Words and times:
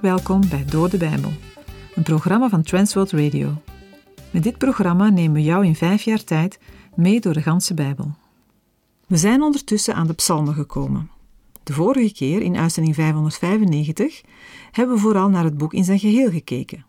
Welkom 0.00 0.48
bij 0.48 0.64
Door 0.64 0.90
de 0.90 0.96
Bijbel, 0.96 1.30
een 1.94 2.02
programma 2.02 2.48
van 2.48 2.62
Transworld 2.62 3.10
Radio. 3.10 3.62
Met 4.30 4.42
dit 4.42 4.58
programma 4.58 5.08
nemen 5.08 5.32
we 5.32 5.42
jou 5.42 5.66
in 5.66 5.76
vijf 5.76 6.02
jaar 6.02 6.24
tijd 6.24 6.58
mee 6.94 7.20
door 7.20 7.32
de 7.32 7.42
ganse 7.42 7.74
Bijbel. 7.74 8.14
We 9.06 9.16
zijn 9.16 9.42
ondertussen 9.42 9.94
aan 9.94 10.06
de 10.06 10.12
psalmen 10.12 10.54
gekomen. 10.54 11.10
De 11.62 11.72
vorige 11.72 12.12
keer, 12.12 12.42
in 12.42 12.56
uitzending 12.56 12.94
595, 12.94 14.20
hebben 14.70 14.94
we 14.94 15.00
vooral 15.00 15.28
naar 15.28 15.44
het 15.44 15.58
boek 15.58 15.74
in 15.74 15.84
zijn 15.84 15.98
geheel 15.98 16.30
gekeken. 16.30 16.86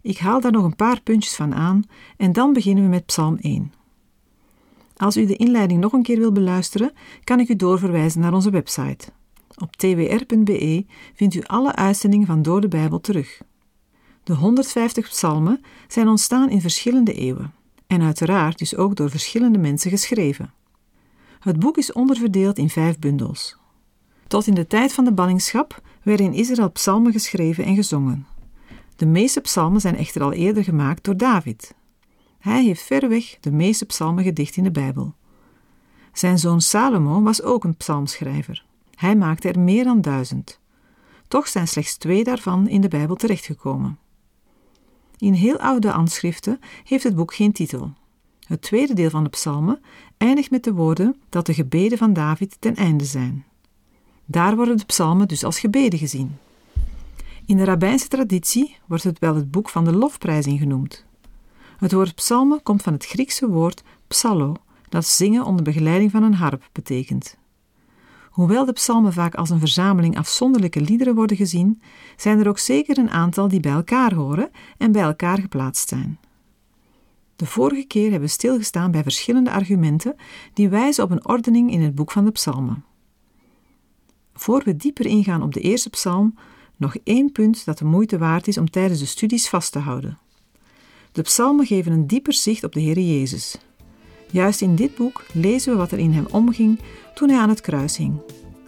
Ik 0.00 0.18
haal 0.18 0.40
daar 0.40 0.52
nog 0.52 0.64
een 0.64 0.76
paar 0.76 1.00
puntjes 1.00 1.34
van 1.34 1.54
aan 1.54 1.82
en 2.16 2.32
dan 2.32 2.52
beginnen 2.52 2.84
we 2.84 2.90
met 2.90 3.06
Psalm 3.06 3.36
1. 3.40 3.72
Als 4.96 5.16
u 5.16 5.26
de 5.26 5.36
inleiding 5.36 5.80
nog 5.80 5.92
een 5.92 6.02
keer 6.02 6.18
wil 6.18 6.32
beluisteren, 6.32 6.92
kan 7.24 7.40
ik 7.40 7.48
u 7.48 7.56
doorverwijzen 7.56 8.20
naar 8.20 8.34
onze 8.34 8.50
website. 8.50 9.12
Op 9.62 9.76
twr.be 9.76 10.86
vindt 11.14 11.34
u 11.34 11.42
alle 11.42 11.74
uitzendingen 11.74 12.26
van 12.26 12.42
Door 12.42 12.60
de 12.60 12.68
Bijbel 12.68 13.00
terug. 13.00 13.40
De 14.22 14.34
150 14.34 15.08
psalmen 15.08 15.60
zijn 15.88 16.08
ontstaan 16.08 16.50
in 16.50 16.60
verschillende 16.60 17.12
eeuwen 17.12 17.54
en 17.86 18.02
uiteraard 18.02 18.58
dus 18.58 18.76
ook 18.76 18.96
door 18.96 19.10
verschillende 19.10 19.58
mensen 19.58 19.90
geschreven. 19.90 20.52
Het 21.40 21.58
boek 21.58 21.76
is 21.76 21.92
onderverdeeld 21.92 22.58
in 22.58 22.70
vijf 22.70 22.98
bundels. 22.98 23.56
Tot 24.26 24.46
in 24.46 24.54
de 24.54 24.66
tijd 24.66 24.92
van 24.92 25.04
de 25.04 25.12
ballingschap 25.12 25.82
werden 26.02 26.26
in 26.26 26.32
Israël 26.32 26.70
psalmen 26.70 27.12
geschreven 27.12 27.64
en 27.64 27.74
gezongen. 27.74 28.26
De 28.96 29.06
meeste 29.06 29.40
psalmen 29.40 29.80
zijn 29.80 29.96
echter 29.96 30.22
al 30.22 30.32
eerder 30.32 30.64
gemaakt 30.64 31.04
door 31.04 31.16
David. 31.16 31.74
Hij 32.38 32.64
heeft 32.64 32.82
verreweg 32.82 33.36
de 33.40 33.52
meeste 33.52 33.86
psalmen 33.86 34.24
gedicht 34.24 34.56
in 34.56 34.64
de 34.64 34.70
Bijbel. 34.70 35.14
Zijn 36.12 36.38
zoon 36.38 36.60
Salomo 36.60 37.22
was 37.22 37.42
ook 37.42 37.64
een 37.64 37.76
psalmschrijver. 37.76 38.64
Hij 39.04 39.16
maakte 39.16 39.48
er 39.48 39.60
meer 39.60 39.84
dan 39.84 40.00
duizend. 40.00 40.60
Toch 41.28 41.48
zijn 41.48 41.68
slechts 41.68 41.96
twee 41.96 42.24
daarvan 42.24 42.68
in 42.68 42.80
de 42.80 42.88
Bijbel 42.88 43.16
terechtgekomen. 43.16 43.98
In 45.18 45.32
heel 45.32 45.58
oude 45.58 45.88
handschriften 45.88 46.60
heeft 46.84 47.04
het 47.04 47.14
boek 47.14 47.34
geen 47.34 47.52
titel. 47.52 47.92
Het 48.46 48.62
tweede 48.62 48.94
deel 48.94 49.10
van 49.10 49.24
de 49.24 49.30
psalmen 49.30 49.80
eindigt 50.16 50.50
met 50.50 50.64
de 50.64 50.72
woorden 50.72 51.16
dat 51.28 51.46
de 51.46 51.54
gebeden 51.54 51.98
van 51.98 52.12
David 52.12 52.56
ten 52.58 52.74
einde 52.74 53.04
zijn. 53.04 53.44
Daar 54.24 54.56
worden 54.56 54.76
de 54.76 54.84
psalmen 54.84 55.28
dus 55.28 55.44
als 55.44 55.58
gebeden 55.58 55.98
gezien. 55.98 56.36
In 57.46 57.56
de 57.56 57.64
rabbijnse 57.64 58.08
traditie 58.08 58.76
wordt 58.86 59.04
het 59.04 59.18
wel 59.18 59.34
het 59.34 59.50
boek 59.50 59.68
van 59.68 59.84
de 59.84 59.92
lofprijzing 59.92 60.58
genoemd. 60.58 61.04
Het 61.76 61.92
woord 61.92 62.14
psalmen 62.14 62.62
komt 62.62 62.82
van 62.82 62.92
het 62.92 63.06
Griekse 63.06 63.48
woord 63.48 63.82
psallo, 64.06 64.56
dat 64.88 65.06
zingen 65.06 65.44
onder 65.44 65.64
begeleiding 65.64 66.10
van 66.10 66.22
een 66.22 66.34
harp 66.34 66.68
betekent. 66.72 67.36
Hoewel 68.34 68.64
de 68.64 68.72
psalmen 68.72 69.12
vaak 69.12 69.34
als 69.34 69.50
een 69.50 69.58
verzameling 69.58 70.18
afzonderlijke 70.18 70.80
liederen 70.80 71.14
worden 71.14 71.36
gezien, 71.36 71.82
zijn 72.16 72.38
er 72.38 72.48
ook 72.48 72.58
zeker 72.58 72.98
een 72.98 73.10
aantal 73.10 73.48
die 73.48 73.60
bij 73.60 73.72
elkaar 73.72 74.14
horen 74.14 74.50
en 74.78 74.92
bij 74.92 75.02
elkaar 75.02 75.38
geplaatst 75.38 75.88
zijn. 75.88 76.18
De 77.36 77.46
vorige 77.46 77.84
keer 77.84 78.02
hebben 78.02 78.28
we 78.28 78.34
stilgestaan 78.34 78.90
bij 78.90 79.02
verschillende 79.02 79.50
argumenten 79.50 80.16
die 80.52 80.68
wijzen 80.68 81.04
op 81.04 81.10
een 81.10 81.28
ordening 81.28 81.70
in 81.70 81.80
het 81.80 81.94
boek 81.94 82.10
van 82.10 82.24
de 82.24 82.30
psalmen. 82.30 82.84
Voor 84.32 84.62
we 84.64 84.76
dieper 84.76 85.06
ingaan 85.06 85.42
op 85.42 85.54
de 85.54 85.60
eerste 85.60 85.90
psalm, 85.90 86.34
nog 86.76 86.96
één 87.04 87.32
punt 87.32 87.64
dat 87.64 87.78
de 87.78 87.84
moeite 87.84 88.18
waard 88.18 88.48
is 88.48 88.58
om 88.58 88.70
tijdens 88.70 89.00
de 89.00 89.06
studies 89.06 89.48
vast 89.48 89.72
te 89.72 89.78
houden. 89.78 90.18
De 91.12 91.22
psalmen 91.22 91.66
geven 91.66 91.92
een 91.92 92.06
dieper 92.06 92.34
zicht 92.34 92.64
op 92.64 92.72
de 92.72 92.80
Heer 92.80 93.00
Jezus. 93.00 93.58
Juist 94.30 94.60
in 94.60 94.74
dit 94.74 94.94
boek 94.94 95.24
lezen 95.32 95.72
we 95.72 95.78
wat 95.78 95.92
er 95.92 95.98
in 95.98 96.12
hem 96.12 96.26
omging 96.30 96.78
toen 97.14 97.28
hij 97.28 97.38
aan 97.38 97.48
het 97.48 97.60
kruis 97.60 97.96
hing. 97.96 98.20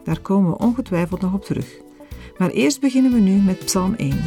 Daar 0.04 0.20
komen 0.20 0.50
we 0.50 0.58
ongetwijfeld 0.58 1.20
nog 1.20 1.32
op 1.32 1.44
terug. 1.44 1.80
Maar 2.38 2.50
eerst 2.50 2.80
beginnen 2.80 3.12
we 3.12 3.18
nu 3.18 3.42
met 3.42 3.64
Psalm 3.64 3.94
1. 3.94 4.18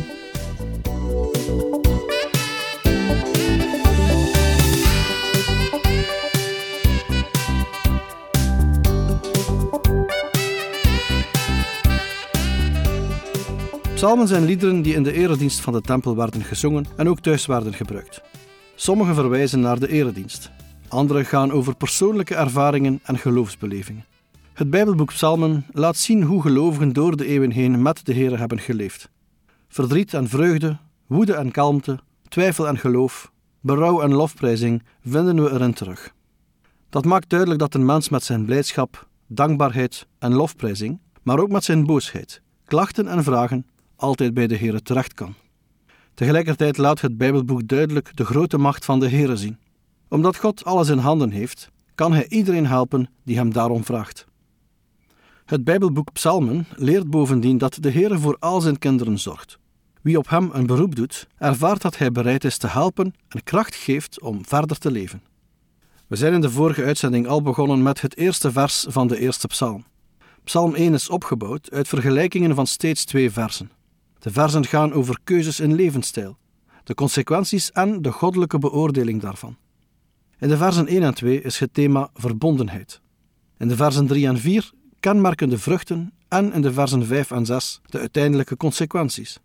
Psalmen 13.94 14.28
zijn 14.28 14.46
liederen 14.46 14.82
die 14.82 14.94
in 14.94 15.04
de 15.04 15.14
eredienst 15.14 15.60
van 15.60 15.74
de 15.74 15.82
tempel 15.82 16.16
werden 16.16 16.44
gezongen 16.44 16.86
en 16.96 17.10
ook 17.10 17.20
thuis 17.20 17.46
werden 17.46 17.74
gebruikt. 17.74 18.22
Sommige 18.76 19.14
verwijzen 19.14 19.60
naar 19.60 19.80
de 19.80 19.90
eredienst, 19.90 20.52
andere 20.90 21.26
gaan 21.26 21.52
over 21.52 21.76
persoonlijke 21.76 22.36
ervaringen 22.36 23.00
en 23.04 23.18
geloofsbelevingen. 23.18 24.06
Het 24.54 24.70
Bijbelboek 24.70 25.08
Psalmen 25.08 25.66
laat 25.72 25.98
zien 25.98 26.24
hoe 26.24 26.42
gelovigen 26.42 26.94
door 26.94 27.18
de 27.18 27.26
eeuwen 27.26 27.52
heen 27.52 27.82
met 27.82 28.06
de 28.06 28.14
Heer 28.14 28.40
hebben 28.40 28.60
geleefd. 28.60 29.10
Verdriet 29.68 30.14
en 30.14 30.28
vreugde, 30.28 30.78
woede 31.08 31.34
en 31.34 31.52
kalmte, 31.52 32.00
twijfel 32.28 32.68
en 32.68 32.78
geloof, 32.78 33.32
berouw 33.60 34.02
en 34.02 34.14
lofprijzing 34.14 34.84
vinden 35.06 35.44
we 35.44 35.52
erin 35.52 35.74
terug. 35.74 36.14
Dat 36.90 37.06
maakt 37.06 37.30
duidelijk 37.30 37.60
dat 37.60 37.74
een 37.74 37.86
mens 37.86 38.10
met 38.10 38.24
zijn 38.24 38.46
blijdschap, 38.46 39.08
dankbaarheid 39.28 40.08
en 40.20 40.34
lofprijzing, 40.34 41.00
maar 41.24 41.40
ook 41.40 41.50
met 41.50 41.64
zijn 41.64 41.86
boosheid, 41.86 42.42
klachten 42.66 43.08
en 43.08 43.24
vragen, 43.24 43.66
altijd 43.96 44.34
bij 44.34 44.48
de 44.48 44.56
Heer 44.56 44.82
terecht 44.82 45.14
kan. 45.14 45.34
Tegelijkertijd 46.14 46.78
laat 46.78 47.02
het 47.02 47.18
Bijbelboek 47.18 47.68
duidelijk 47.68 48.18
de 48.18 48.26
grote 48.26 48.58
macht 48.58 48.86
van 48.86 49.00
de 49.00 49.08
Heer 49.08 49.38
zien 49.38 49.58
omdat 50.10 50.38
God 50.38 50.66
alles 50.66 50.90
in 50.90 50.98
handen 50.98 51.32
heeft, 51.32 51.70
kan 51.96 52.14
Hij 52.14 52.28
iedereen 52.28 52.68
helpen 52.68 53.10
die 53.24 53.36
Hem 53.36 53.54
daarom 53.54 53.84
vraagt. 53.84 54.26
Het 55.46 55.64
Bijbelboek 55.64 56.14
Psalmen 56.14 56.66
leert 56.76 57.10
bovendien 57.10 57.58
dat 57.58 57.78
de 57.80 57.90
Heer 57.90 58.20
voor 58.20 58.38
al 58.40 58.62
zijn 58.62 58.80
kinderen 58.80 59.20
zorgt. 59.20 59.58
Wie 60.02 60.18
op 60.18 60.30
Hem 60.30 60.50
een 60.54 60.66
beroep 60.66 60.96
doet, 60.96 61.28
ervaart 61.38 61.82
dat 61.82 61.98
Hij 61.98 62.12
bereid 62.12 62.44
is 62.44 62.58
te 62.58 62.68
helpen 62.68 63.14
en 63.28 63.44
kracht 63.44 63.76
geeft 63.76 64.22
om 64.22 64.46
verder 64.46 64.78
te 64.78 64.92
leven. 64.92 65.22
We 66.08 66.16
zijn 66.16 66.34
in 66.34 66.42
de 66.42 66.50
vorige 66.50 66.84
uitzending 66.84 67.28
al 67.28 67.42
begonnen 67.42 67.84
met 67.84 68.02
het 68.02 68.18
eerste 68.18 68.52
vers 68.52 68.86
van 68.90 69.08
de 69.08 69.20
eerste 69.20 69.48
psalm. 69.48 69.84
Psalm 70.44 70.76
1 70.76 70.94
is 70.94 71.10
opgebouwd 71.10 71.72
uit 71.72 71.88
vergelijkingen 71.88 72.56
van 72.56 72.68
steeds 72.68 73.06
twee 73.06 73.32
versen. 73.32 73.72
De 74.20 74.32
versen 74.32 74.66
gaan 74.66 74.94
over 74.94 75.20
keuzes 75.24 75.60
in 75.60 75.76
levensstijl, 75.76 76.38
de 76.84 76.94
consequenties 76.94 77.72
en 77.72 78.02
de 78.02 78.12
goddelijke 78.12 78.60
beoordeling 78.60 79.22
daarvan. 79.22 79.58
In 80.40 80.48
de 80.48 80.58
versen 80.58 80.88
1 80.88 81.04
en 81.04 81.14
2 81.14 81.42
is 81.42 81.60
het 81.60 81.74
thema 81.74 82.10
verbondenheid. 82.14 83.02
In 83.58 83.68
de 83.68 83.76
versen 83.76 84.08
3 84.08 84.28
en 84.28 84.38
4 84.38 84.72
kenmerkende 85.00 85.58
vruchten 85.58 86.14
en 86.28 86.54
in 86.54 86.62
de 86.62 86.74
versen 86.74 87.06
5 87.06 87.32
en 87.32 87.46
6 87.46 87.82
de 87.86 88.00
uiteindelijke 88.00 88.58
consequenties. 88.58 89.40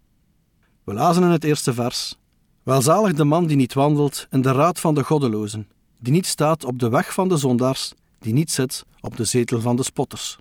We 0.84 0.93
lazen 0.93 1.22
in 1.22 1.28
het 1.28 1.44
eerste 1.44 1.75
vers: 1.75 2.19
Welzalig 2.62 3.12
de 3.12 3.25
man 3.25 3.47
die 3.47 3.56
niet 3.56 3.75
wandelt 3.75 4.27
in 4.31 4.43
de 4.43 4.53
raad 4.53 4.81
van 4.81 4.94
de 4.94 5.05
goddelozen, 5.05 5.69
die 5.99 6.12
niet 6.12 6.27
staat 6.27 6.65
op 6.65 6.78
de 6.78 6.88
weg 6.88 7.15
van 7.15 7.28
de 7.28 7.37
zondaars, 7.37 7.93
die 8.19 8.32
niet 8.32 8.50
zit 8.50 8.84
op 9.00 9.16
de 9.16 9.25
zetel 9.25 9.61
van 9.61 9.76
de 9.76 9.82
spotters. 9.82 10.38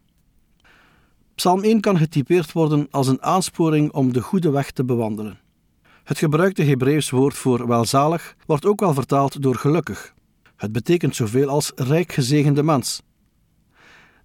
Psalm 1.35 1.63
1 1.63 1.79
kan 1.79 1.97
getypeerd 1.97 2.51
worden 2.51 2.87
als 2.91 3.07
een 3.07 3.21
aansporing 3.21 3.91
om 3.91 4.13
de 4.13 4.21
goede 4.21 4.49
weg 4.49 4.71
te 4.71 4.85
bewandelen. 4.85 5.39
Het 6.03 6.17
gebruikte 6.17 6.63
Hebreeuws 6.63 7.09
woord 7.09 7.33
voor 7.33 7.67
welzalig 7.67 8.35
wordt 8.45 8.65
ook 8.65 8.79
wel 8.79 8.93
vertaald 8.93 9.41
door 9.41 9.55
gelukkig. 9.55 10.13
Het 10.63 10.71
betekent 10.71 11.15
zoveel 11.15 11.49
als 11.49 11.71
rijk 11.75 12.11
gezegende 12.11 12.63
mens. 12.63 13.01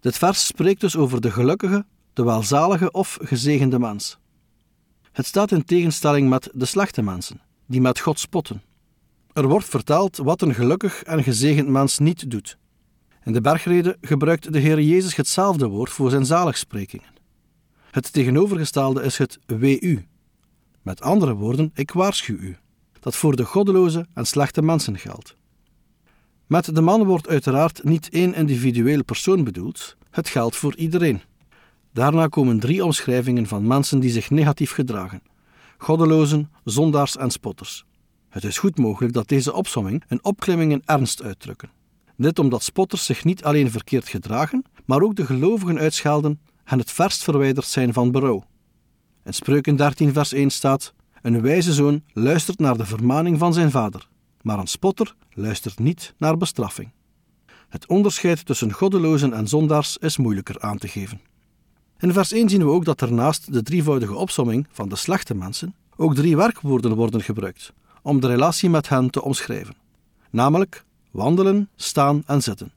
Dit 0.01 0.19
vers 0.19 0.47
spreekt 0.47 0.81
dus 0.81 0.97
over 0.97 1.21
de 1.21 1.31
gelukkige, 1.31 1.87
de 2.13 2.25
welzalige 2.25 2.91
of 2.91 3.19
gezegende 3.23 3.79
mens. 3.79 4.19
Het 5.13 5.27
staat 5.27 5.53
in 5.53 5.65
tegenstelling 5.65 6.29
met 6.29 6.51
de 6.55 6.65
slechte 6.65 7.03
mensen, 7.03 7.41
die 7.67 7.81
met 7.81 8.01
God 8.01 8.21
spotten. 8.21 8.63
Er 9.33 9.49
wordt 9.49 9.69
verteld 9.69 10.17
wat 10.17 10.43
een 10.43 10.55
gelukkig 10.55 11.03
en 11.03 11.23
gezegend 11.23 11.69
mens 11.69 11.99
niet 11.99 12.31
doet. 12.31 12.59
In 13.25 13.33
de 13.33 13.41
bergrede 13.41 13.97
gebruikt 14.01 14.53
de 14.53 14.59
Heer 14.59 14.81
Jezus 14.81 15.17
hetzelfde 15.17 15.67
woord 15.67 15.91
voor 15.91 16.11
zijn 16.11 16.27
zaligsprekingen. 16.27 17.13
Het 17.91 18.13
tegenovergestelde 18.13 19.03
is 19.03 19.19
het 19.19 19.39
WU. 19.47 20.07
Met 20.83 21.01
andere 21.01 21.35
woorden, 21.35 21.71
ik 21.75 21.91
waarschuw 21.91 22.37
u, 22.37 22.57
dat 23.01 23.17
voor 23.17 23.37
de 23.37 23.45
goddeloze 23.45 24.07
en 24.15 24.27
slechte 24.27 24.63
mensen 24.63 24.99
geldt. 24.99 25.37
Met 26.49 26.75
de 26.75 26.81
man 26.81 27.05
wordt 27.05 27.29
uiteraard 27.29 27.85
niet 27.85 28.09
één 28.09 28.35
individuele 28.35 29.03
persoon 29.03 29.45
bedoeld, 29.45 29.97
het 30.11 30.29
geldt 30.29 30.57
voor 30.57 30.77
iedereen. 30.77 31.21
Daarna 31.93 32.27
komen 32.27 32.61
drie 32.61 32.85
omschrijvingen 32.85 33.47
van 33.47 33.67
mensen 33.67 34.01
die 34.01 34.11
zich 34.11 34.31
negatief 34.31 34.73
gedragen: 34.73 35.23
goddelozen, 35.79 36.51
zondaars 36.65 37.17
en 37.17 37.31
spotters. 37.31 37.85
Het 38.29 38.45
is 38.45 38.59
goed 38.59 38.79
mogelijk 38.79 39.13
dat 39.13 39.29
deze 39.29 39.53
opsomming 39.53 40.05
een 40.09 40.25
opklimming 40.25 40.73
in 40.73 40.83
ernst 40.85 41.23
uitdrukken. 41.23 41.71
Dit 42.17 42.39
omdat 42.39 42.63
spotters 42.63 43.05
zich 43.05 43.25
niet 43.25 43.45
alleen 43.45 43.71
verkeerd 43.71 44.09
gedragen, 44.09 44.65
maar 44.85 45.03
ook 45.03 45.17
de 45.17 45.27
gelovigen 45.27 45.79
uitschelden 45.79 46.41
en 46.65 46.79
het 46.79 46.91
verst 46.91 47.25
verwijderd 47.25 47.67
zijn 47.67 47.93
van 47.93 48.11
berouw. 48.11 48.45
In 49.25 49.35
Spreuken 49.35 49.77
13, 49.77 50.13
vers 50.13 50.33
1 50.33 50.51
staat: 50.51 50.95
Een 51.23 51.41
wijze 51.41 51.73
zoon 51.73 52.03
luistert 52.13 52.59
naar 52.59 52.77
de 52.77 52.87
vermaning 52.87 53.39
van 53.39 53.53
zijn 53.53 53.71
vader, 53.71 54.09
maar 54.43 54.59
een 54.59 54.67
spotter 54.67 55.15
luistert 55.31 55.79
niet 55.79 56.15
naar 56.19 56.37
bestraffing. 56.37 56.91
Het 57.69 57.87
onderscheid 57.87 58.47
tussen 58.47 58.73
goddelozen 58.73 59.33
en 59.33 59.49
zondaars 59.49 59.97
is 59.97 60.17
moeilijker 60.17 60.61
aan 60.61 60.79
te 60.79 60.89
geven. 60.89 61.21
In 61.99 62.13
vers 62.13 62.33
1 62.33 62.49
zien 62.49 62.65
we 62.65 62.71
ook 62.71 62.85
dat 62.85 63.01
er 63.01 63.13
naast 63.13 63.53
de 63.53 63.63
drievoudige 63.63 64.15
opsomming 64.15 64.67
van 64.71 64.89
de 64.89 64.97
slechte 64.97 65.35
mensen 65.35 65.75
ook 65.97 66.15
drie 66.15 66.37
werkwoorden 66.37 66.95
worden 66.95 67.23
gebruikt 67.23 67.73
om 68.03 68.21
de 68.21 68.27
relatie 68.27 68.71
met 68.71 68.89
hen 68.89 69.11
te 69.11 69.23
omschrijven, 69.23 69.77
namelijk 70.31 70.85
wandelen, 71.11 71.69
staan 71.77 72.23
en 72.27 72.43
zitten. 72.43 72.73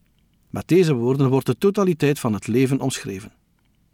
Met 0.50 0.68
deze 0.68 0.94
woorden 0.94 1.30
wordt 1.30 1.46
de 1.46 1.58
totaliteit 1.58 2.20
van 2.20 2.34
het 2.34 2.48
leven 2.48 2.80
omschreven. 2.80 3.32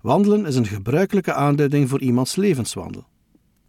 Wandelen 0.01 0.45
is 0.45 0.55
een 0.55 0.65
gebruikelijke 0.65 1.33
aanduiding 1.33 1.89
voor 1.89 2.01
iemands 2.01 2.35
levenswandel. 2.35 3.05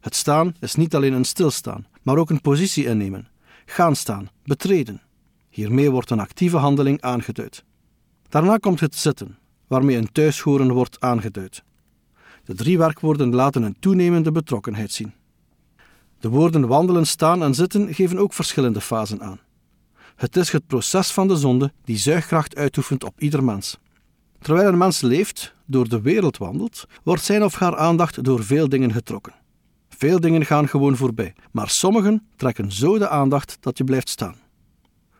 Het 0.01 0.15
staan 0.15 0.55
is 0.61 0.75
niet 0.75 0.95
alleen 0.95 1.13
een 1.13 1.25
stilstaan, 1.25 1.87
maar 2.03 2.17
ook 2.17 2.31
een 2.31 2.41
positie 2.41 2.85
innemen, 2.85 3.29
gaan 3.71 3.97
staan, 3.97 4.29
betreden. 4.45 5.03
Hiermee 5.49 5.91
wordt 5.91 6.11
een 6.11 6.21
actieve 6.21 6.57
handeling 6.57 7.01
aangeduid. 7.01 7.65
Daarna 8.29 8.57
komt 8.57 8.81
het 8.81 8.95
zitten, 8.95 9.39
waarmee 9.67 9.97
een 9.97 10.13
thuishoren 10.13 10.73
wordt 10.73 11.01
aangeduid. 11.01 11.63
De 12.45 12.55
drie 12.55 12.79
werkwoorden 12.79 13.35
laten 13.35 13.63
een 13.63 13.77
toenemende 13.81 14.33
betrokkenheid 14.33 14.93
zien. 14.93 15.13
De 16.21 16.29
woorden 16.29 16.67
wandelen, 16.67 17.07
staan 17.07 17.43
en 17.43 17.55
zitten 17.55 17.95
geven 17.95 18.19
ook 18.19 18.33
verschillende 18.33 18.81
fasen 18.81 19.23
aan. 19.23 19.41
Het 20.17 20.37
is 20.37 20.53
het 20.53 20.67
proces 20.67 21.11
van 21.11 21.29
de 21.29 21.37
zonde 21.37 21.73
die 21.85 21.97
zuigkracht 21.97 22.57
uitoefent 22.57 23.05
op 23.05 23.21
ieder 23.21 23.45
mens. 23.45 23.79
Terwijl 24.39 24.69
een 24.69 24.79
mens 24.79 25.01
leeft, 25.01 25.55
door 25.67 25.89
de 25.89 26.01
wereld 26.01 26.37
wandelt, 26.37 26.85
wordt 27.03 27.23
zijn 27.23 27.45
of 27.45 27.55
haar 27.55 27.77
aandacht 27.77 28.25
door 28.25 28.45
veel 28.45 28.69
dingen 28.69 28.93
getrokken. 28.93 29.35
Veel 29.99 30.21
dingen 30.21 30.45
gaan 30.45 30.69
gewoon 30.69 30.97
voorbij, 30.97 31.35
maar 31.53 31.71
sommigen 31.71 32.27
trekken 32.37 32.73
zo 32.73 32.99
de 32.99 33.09
aandacht 33.09 33.57
dat 33.61 33.79
je 33.79 33.85
blijft 33.85 34.09
staan. 34.09 34.35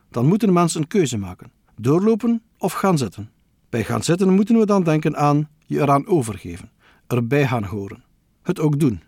Dan 0.09 0.25
moet 0.25 0.43
een 0.43 0.53
mens 0.53 0.75
een 0.75 0.87
keuze 0.87 1.17
maken: 1.17 1.51
doorlopen 1.75 2.41
of 2.57 2.73
gaan 2.73 2.97
zitten. 2.97 3.31
Bij 3.69 3.83
gaan 3.83 4.03
zitten 4.03 4.33
moeten 4.33 4.59
we 4.59 4.65
dan 4.65 4.83
denken 4.83 5.17
aan 5.17 5.49
je 5.65 5.79
eraan 5.79 6.07
overgeven, 6.07 6.71
erbij 7.07 7.47
gaan 7.47 7.63
horen, 7.63 8.03
het 8.41 8.59
ook 8.59 8.79
doen. 8.79 9.01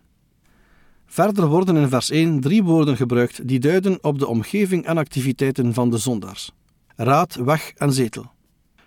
Verder 1.06 1.46
worden 1.46 1.76
in 1.76 1.88
vers 1.88 2.10
1 2.10 2.40
drie 2.40 2.62
woorden 2.62 2.96
gebruikt 2.96 3.48
die 3.48 3.60
duiden 3.60 4.04
op 4.04 4.18
de 4.18 4.26
omgeving 4.26 4.84
en 4.84 4.98
activiteiten 4.98 5.74
van 5.74 5.90
de 5.90 5.98
zondaars: 5.98 6.52
raad, 6.96 7.34
weg 7.34 7.72
en 7.76 7.92
zetel. 7.92 8.32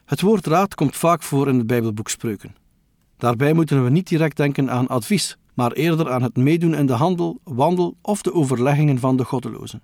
Het 0.06 0.22
woord 0.22 0.48
raad 0.48 0.76
komt 0.76 0.96
vaak 0.96 1.24
voor 1.24 1.48
in 1.48 1.58
het 1.58 1.68
Bijbelboek 1.68 2.10
Spreuken. 2.10 2.56
Daarbij 3.18 3.54
moeten 3.54 3.84
we 3.84 3.90
niet 3.90 4.08
direct 4.08 4.38
denken 4.38 4.72
aan 4.72 4.88
advies, 4.88 5.38
maar 5.56 5.72
eerder 5.72 6.12
aan 6.12 6.22
het 6.22 6.38
meedoen 6.38 6.76
in 6.76 6.86
de 6.86 6.94
handel, 6.94 7.40
wandel 7.44 7.98
of 8.02 8.22
de 8.22 8.34
overleggingen 8.34 9.00
van 9.00 9.18
de 9.18 9.24
goddelozen. 9.24 9.82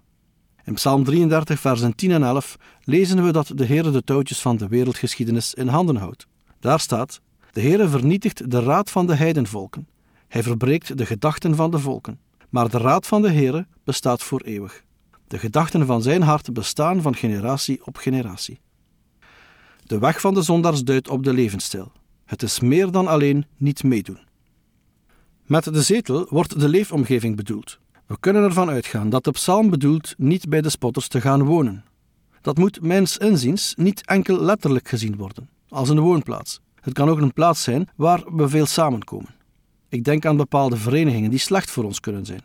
In 0.64 0.74
Psalm 0.74 1.04
33, 1.04 1.60
versen 1.60 1.96
10 1.96 2.12
en 2.12 2.24
11 2.24 2.58
lezen 2.84 3.24
we 3.24 3.32
dat 3.32 3.52
de 3.56 3.66
Heere 3.66 3.92
de 3.92 4.04
touwtjes 4.04 4.42
van 4.42 4.58
de 4.58 4.68
wereldgeschiedenis 4.68 5.54
in 5.54 5.68
handen 5.68 5.96
houdt. 5.96 6.28
Daar 6.60 6.80
staat: 6.80 7.22
De 7.52 7.62
Heere 7.62 7.88
vernietigt 7.88 8.52
de 8.52 8.60
raad 8.60 8.92
van 8.92 9.08
de 9.08 9.16
heidenvolken. 9.16 9.88
Hij 10.28 10.44
verbreekt 10.44 10.98
de 10.98 11.06
gedachten 11.06 11.56
van 11.56 11.72
de 11.72 11.80
volken. 11.80 12.20
Maar 12.50 12.70
de 12.70 12.78
raad 12.78 13.08
van 13.08 13.22
de 13.22 13.32
Heere 13.32 13.68
bestaat 13.84 14.24
voor 14.24 14.42
eeuwig. 14.42 14.84
De 15.28 15.38
gedachten 15.40 15.86
van 15.86 16.02
zijn 16.02 16.22
hart 16.22 16.54
bestaan 16.54 17.02
van 17.02 17.16
generatie 17.16 17.86
op 17.86 17.98
generatie. 17.98 18.60
De 19.84 20.00
weg 20.00 20.22
van 20.22 20.34
de 20.34 20.42
zondaars 20.42 20.84
duidt 20.84 21.10
op 21.10 21.24
de 21.24 21.34
levensstijl. 21.34 21.92
Het 22.26 22.44
is 22.44 22.60
meer 22.60 22.92
dan 22.92 23.08
alleen 23.08 23.46
niet 23.58 23.84
meedoen. 23.84 24.20
Met 25.52 25.64
de 25.64 25.82
zetel 25.82 26.28
wordt 26.30 26.60
de 26.60 26.70
leefomgeving 26.70 27.36
bedoeld. 27.36 27.80
We 28.06 28.20
kunnen 28.20 28.44
ervan 28.44 28.70
uitgaan 28.70 29.10
dat 29.10 29.24
de 29.24 29.32
psalm 29.32 29.70
bedoelt 29.70 30.14
niet 30.18 30.50
bij 30.50 30.62
de 30.62 30.70
spotters 30.70 31.08
te 31.08 31.22
gaan 31.22 31.44
wonen. 31.44 31.84
Dat 32.42 32.58
moet 32.58 32.82
mijns 32.82 33.18
inziens 33.18 33.74
niet 33.78 34.06
enkel 34.06 34.42
letterlijk 34.42 34.88
gezien 34.88 35.16
worden, 35.16 35.50
als 35.70 35.90
een 35.90 36.00
woonplaats. 36.00 36.60
Het 36.82 36.94
kan 36.94 37.10
ook 37.10 37.20
een 37.20 37.34
plaats 37.34 37.64
zijn 37.64 37.90
waar 37.96 38.24
we 38.36 38.50
veel 38.50 38.66
samenkomen. 38.66 39.36
Ik 39.90 40.04
denk 40.04 40.26
aan 40.26 40.38
bepaalde 40.38 40.78
verenigingen 40.78 41.30
die 41.30 41.40
slecht 41.40 41.72
voor 41.72 41.84
ons 41.84 42.00
kunnen 42.00 42.26
zijn. 42.26 42.44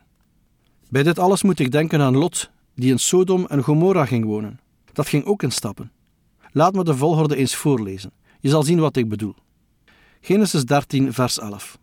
Bij 0.88 1.02
dit 1.02 1.18
alles 1.18 1.42
moet 1.42 1.58
ik 1.58 1.72
denken 1.72 2.00
aan 2.00 2.16
Lot, 2.16 2.50
die 2.74 2.90
in 2.90 2.98
Sodom 2.98 3.46
en 3.46 3.62
Gomorra 3.62 4.06
ging 4.06 4.24
wonen. 4.24 4.60
Dat 4.92 5.08
ging 5.08 5.24
ook 5.24 5.42
in 5.42 5.52
stappen. 5.52 5.92
Laat 6.52 6.74
me 6.74 6.84
de 6.84 6.96
volgorde 6.96 7.36
eens 7.36 7.54
voorlezen. 7.54 8.12
Je 8.40 8.48
zal 8.48 8.62
zien 8.62 8.80
wat 8.80 8.96
ik 8.96 9.08
bedoel. 9.08 9.34
Genesis 10.20 10.64
13, 10.64 11.12
vers 11.12 11.38
11. 11.38 11.78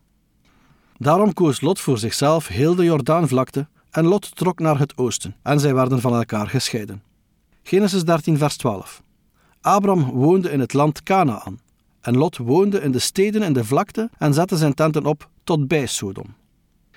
Daarom 1.03 1.33
koos 1.33 1.61
Lot 1.61 1.79
voor 1.79 1.97
zichzelf 1.97 2.47
heel 2.47 2.75
de 2.75 2.83
Jordaanvlakte 2.83 3.67
en 3.91 4.05
Lot 4.05 4.35
trok 4.35 4.59
naar 4.59 4.79
het 4.79 4.97
oosten 4.97 5.35
en 5.41 5.59
zij 5.59 5.73
werden 5.73 6.01
van 6.01 6.13
elkaar 6.13 6.47
gescheiden. 6.47 7.03
Genesis 7.63 8.03
13, 8.03 8.37
vers 8.37 8.57
12. 8.57 9.03
Abram 9.61 10.11
woonde 10.11 10.51
in 10.51 10.59
het 10.59 10.73
land 10.73 11.03
Canaan 11.03 11.59
en 12.01 12.17
Lot 12.17 12.37
woonde 12.37 12.81
in 12.81 12.91
de 12.91 12.99
steden 12.99 13.41
in 13.41 13.53
de 13.53 13.63
vlakte 13.63 14.09
en 14.17 14.33
zette 14.33 14.57
zijn 14.57 14.73
tenten 14.73 15.05
op 15.05 15.29
tot 15.43 15.67
bij 15.67 15.85
Sodom. 15.85 16.35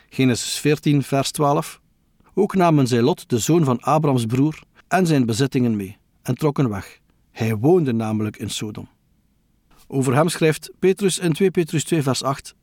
Genesis 0.09 0.59
14, 0.59 1.03
vers 1.03 1.31
12. 1.31 1.81
Ook 2.35 2.55
namen 2.55 2.87
zij 2.87 3.03
Lot, 3.03 3.29
de 3.29 3.39
zoon 3.39 3.65
van 3.65 3.81
Abrams 3.81 4.27
broer, 4.27 4.63
en 4.89 5.07
zijn 5.07 5.27
bezittingen 5.27 5.77
mee 5.77 5.97
en 6.23 6.35
trokken 6.35 6.69
weg. 6.69 7.01
Hij 7.31 7.57
woonde 7.57 7.93
namelijk 7.93 8.37
in 8.37 8.51
Sodom. 8.51 8.89
Over 9.87 10.15
hem 10.15 10.29
schrijft 10.29 10.71
Petrus 10.79 11.19
in 11.19 11.33
2 11.33 11.51
Petrus 11.51 11.85
2, 11.85 12.03
vers 12.03 12.23
8: 12.23 12.55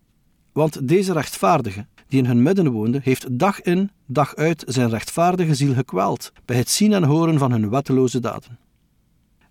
Want 0.53 0.88
deze 0.88 1.13
rechtvaardige, 1.13 1.85
die 2.07 2.19
in 2.19 2.25
hun 2.25 2.41
midden 2.41 2.71
woonde, 2.71 3.00
heeft 3.03 3.39
dag 3.39 3.61
in, 3.61 3.91
dag 4.05 4.35
uit 4.35 4.63
zijn 4.67 4.89
rechtvaardige 4.89 5.55
ziel 5.55 5.73
gekweld 5.73 6.31
bij 6.45 6.55
het 6.57 6.69
zien 6.69 6.94
en 6.94 7.03
horen 7.03 7.38
van 7.38 7.51
hun 7.51 7.69
wetteloze 7.69 8.19
daden. 8.19 8.59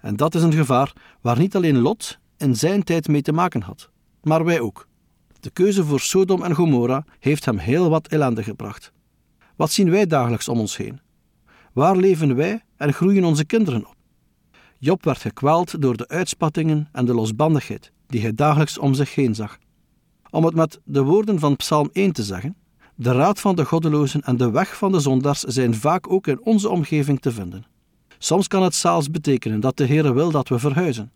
En 0.00 0.16
dat 0.16 0.34
is 0.34 0.42
een 0.42 0.52
gevaar 0.52 0.92
waar 1.20 1.38
niet 1.38 1.56
alleen 1.56 1.78
Lot 1.78 2.18
in 2.36 2.56
zijn 2.56 2.82
tijd 2.82 3.08
mee 3.08 3.22
te 3.22 3.32
maken 3.32 3.62
had, 3.62 3.90
maar 4.22 4.44
wij 4.44 4.60
ook. 4.60 4.88
De 5.40 5.50
keuze 5.50 5.84
voor 5.84 6.00
Sodom 6.00 6.42
en 6.42 6.54
Gomorra 6.54 7.04
heeft 7.18 7.44
hem 7.44 7.58
heel 7.58 7.88
wat 7.88 8.08
ellende 8.08 8.42
gebracht. 8.42 8.92
Wat 9.56 9.70
zien 9.70 9.90
wij 9.90 10.06
dagelijks 10.06 10.48
om 10.48 10.58
ons 10.58 10.76
heen? 10.76 11.00
Waar 11.72 11.96
leven 11.96 12.36
wij 12.36 12.62
en 12.76 12.92
groeien 12.92 13.24
onze 13.24 13.44
kinderen 13.44 13.86
op? 13.86 13.96
Job 14.78 15.04
werd 15.04 15.18
gekweld 15.18 15.82
door 15.82 15.96
de 15.96 16.08
uitspattingen 16.08 16.88
en 16.92 17.04
de 17.04 17.14
losbandigheid 17.14 17.92
die 18.06 18.20
hij 18.20 18.34
dagelijks 18.34 18.78
om 18.78 18.94
zich 18.94 19.14
heen 19.14 19.34
zag. 19.34 19.58
Om 20.32 20.44
het 20.44 20.54
met 20.54 20.80
de 20.84 21.02
woorden 21.02 21.38
van 21.38 21.56
Psalm 21.56 21.88
1 21.92 22.12
te 22.12 22.22
zeggen: 22.22 22.56
De 22.94 23.12
raad 23.12 23.40
van 23.40 23.56
de 23.56 23.64
goddelozen 23.64 24.20
en 24.20 24.36
de 24.36 24.50
weg 24.50 24.76
van 24.76 24.92
de 24.92 25.00
zondaars 25.00 25.40
zijn 25.40 25.74
vaak 25.74 26.10
ook 26.10 26.26
in 26.26 26.44
onze 26.44 26.68
omgeving 26.68 27.20
te 27.20 27.32
vinden. 27.32 27.64
Soms 28.18 28.48
kan 28.48 28.62
het 28.62 28.74
zelfs 28.74 29.10
betekenen 29.10 29.60
dat 29.60 29.76
de 29.76 29.84
Heer 29.84 30.14
wil 30.14 30.30
dat 30.30 30.48
we 30.48 30.58
verhuizen. 30.58 31.12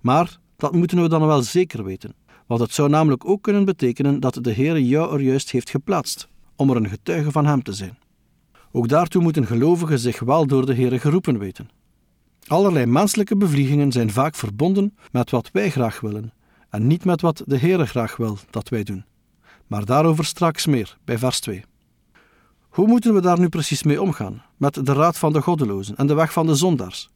Maar 0.00 0.38
dat 0.56 0.72
moeten 0.72 1.02
we 1.02 1.08
dan 1.08 1.26
wel 1.26 1.42
zeker 1.42 1.84
weten, 1.84 2.14
want 2.46 2.60
het 2.60 2.72
zou 2.72 2.88
namelijk 2.88 3.28
ook 3.28 3.42
kunnen 3.42 3.64
betekenen 3.64 4.20
dat 4.20 4.38
de 4.40 4.50
Heer 4.50 4.80
jou 4.80 5.14
er 5.14 5.20
juist 5.20 5.50
heeft 5.50 5.70
geplaatst, 5.70 6.28
om 6.56 6.70
er 6.70 6.76
een 6.76 6.88
getuige 6.88 7.30
van 7.30 7.46
Hem 7.46 7.62
te 7.62 7.72
zijn. 7.72 7.98
Ook 8.72 8.88
daartoe 8.88 9.22
moeten 9.22 9.46
gelovigen 9.46 9.98
zich 9.98 10.20
wel 10.20 10.46
door 10.46 10.66
de 10.66 10.74
Heer 10.74 11.00
geroepen 11.00 11.38
weten. 11.38 11.68
Allerlei 12.46 12.86
menselijke 12.86 13.36
bevliegingen 13.36 13.92
zijn 13.92 14.10
vaak 14.10 14.34
verbonden 14.34 14.96
met 15.12 15.30
wat 15.30 15.50
wij 15.52 15.70
graag 15.70 16.00
willen 16.00 16.32
en 16.72 16.86
niet 16.86 17.04
met 17.04 17.20
wat 17.20 17.42
de 17.46 17.58
Heere 17.58 17.86
graag 17.86 18.16
wil 18.16 18.38
dat 18.50 18.68
wij 18.68 18.82
doen. 18.82 19.04
Maar 19.66 19.84
daarover 19.84 20.24
straks 20.24 20.66
meer, 20.66 20.98
bij 21.04 21.18
vers 21.18 21.40
2. 21.40 21.64
Hoe 22.68 22.86
moeten 22.86 23.14
we 23.14 23.20
daar 23.20 23.38
nu 23.38 23.48
precies 23.48 23.82
mee 23.82 24.02
omgaan, 24.02 24.42
met 24.56 24.86
de 24.86 24.92
raad 24.92 25.18
van 25.18 25.32
de 25.32 25.42
goddelozen 25.42 25.96
en 25.96 26.06
de 26.06 26.14
weg 26.14 26.32
van 26.32 26.46
de 26.46 26.54
zondaars? 26.54 27.10